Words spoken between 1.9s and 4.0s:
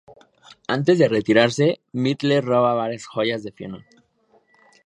Myrtle roba varias joyas de Fiona.